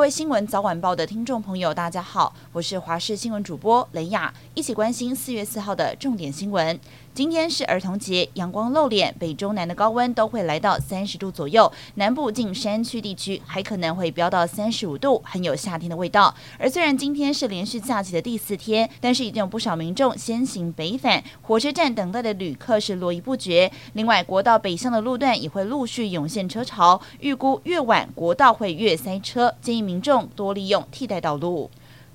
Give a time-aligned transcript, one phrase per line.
[0.00, 6.80] 各位新闻早晚报的听众朋友，大家好，我是华视新闻主播雷雅，一起关心四月四号的重点新闻。
[7.12, 16.34] 今天是儿童节，阳光露脸，北中南的高温都会来到三十度左右，南部近山区地区还可能会飙到三十五度，很有夏天的味道。
[16.56, 23.70] 而虽然今天是连续假期的第四天，但是已经有不少民众先行北返，火车站等待的旅客是络绎不绝。
[23.94, 31.68] 另外，国道北向的路段也会陆续涌现车潮，预估越晚国道会越塞车，建议民众多利用替代道路。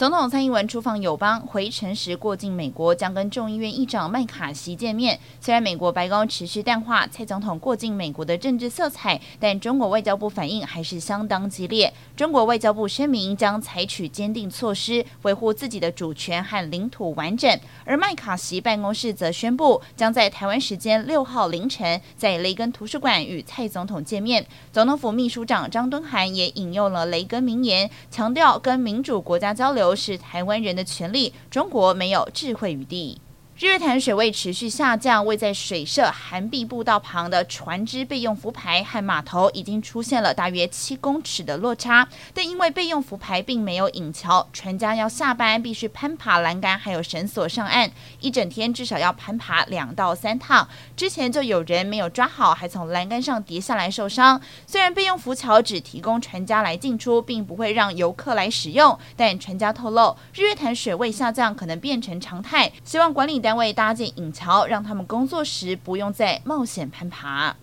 [0.00, 5.20] 总统蔡英文出访友邦，回程时过境美国，将跟众议院议长麦卡锡见面。
[5.42, 11.92] 虽然美国白宫持续淡化蔡总统过境美国的政治色彩，但中国外交部反应还是相当激烈。
[12.16, 17.60] 中国外交部声明将采取坚定措施，维护自己的主权和领土完整。
[17.84, 24.46] 而麦卡锡办公室则宣布，将在台湾时间六号凌晨在雷根图书馆与蔡总统见面。
[24.72, 29.89] 总统府秘书长张敦涵也引用了雷根名言，强调跟民主国家交流。
[29.90, 33.20] 都是台湾人的权利，中国没有智慧余地。
[33.60, 42.08] 日月潭水位持续下降，位在水社涵碧步道旁的船只备用浮排和码头已经出现了大约七公尺的落差。
[42.32, 50.66] 但因为备用浮排并没有引桥，船家要下班必须攀爬栏杆还有绳索上岸，一整天至少要攀爬两到三趟。
[50.96, 54.40] 之前就有人没有抓好，还从栏杆上跌下来受伤。
[54.66, 67.56] 虽然备用浮桥只提供船家来进出，并不会让游客来使用，但船家透露，日月潭水位下降可能变成常态，希望管理单单位搭建引桥，让他们工作时不用再冒险攀爬。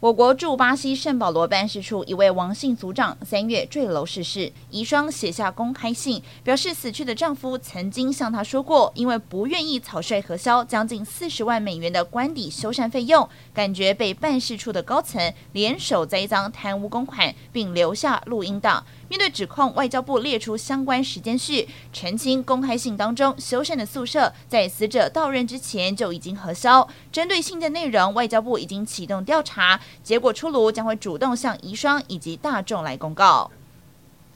[0.00, 18.84] 我国驻巴西圣保罗办事处一位王姓组长三月坠楼逝世，遗孀写下公开信，表示死去的丈夫曾经向她说过，因为不愿意草率核销将近四十万美元的官邸修缮费用，感觉被办事处的高层联手栽赃贪污公款，并留下录音档。
[19.12, 26.88] 面对指控，外交部列出相关时间序，澄清公开信当中修缮的宿舍在死者到任之前就已经核销。
[27.12, 33.50] 针对信件内容，外交部已经启动调查，结果出炉将会主动向遗孀以及大众来公告。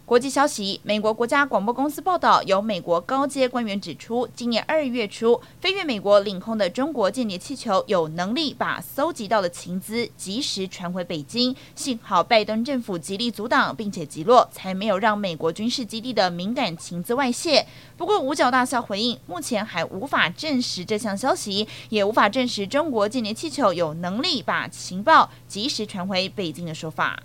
[0.07, 11.57] 国际消息：美国国家广播公司报道，有美国高阶官员指出，今年二月初飞越美国领空的中国间谍气球有能力把搜集到的情资及时传回北京。
[11.75, 17.67] 幸好拜登政府极力阻挡，并且击落，才没有让美国军事基地的敏感情资外泄。
[17.97, 27.19] 不过五角大校回应，目前还无法证实这项消息，也无法证实中国间谍气球有能力把情报及时传回北京的说法。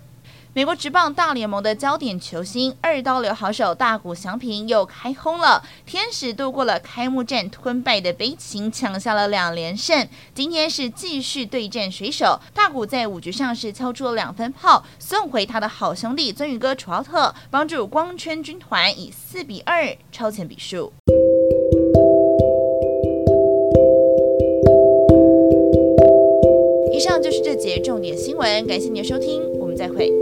[0.54, 10.06] 美国职棒大联盟的焦点球星二刀流好手大谷翔平又开轰了，天使度过了开幕战吞败的悲情，抢下了两连胜。
[10.34, 20.92] 今天是继续对战水手，大谷在五局上是敲出了两分炮，送回他的好兄弟尊宇哥楚奥特，帮助光圈军团以四比二超前比数。
[26.92, 30.12] 以上就是这节重点新闻，感谢您的收听，们再会。